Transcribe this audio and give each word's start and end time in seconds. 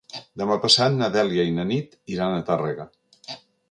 Demà 0.41 0.57
passat 0.63 0.95
na 0.95 1.11
Dèlia 1.17 1.47
i 1.51 1.55
na 1.59 1.69
Nit 1.75 1.97
iran 2.17 2.35
a 2.35 2.45
Tàrrega. 2.53 2.93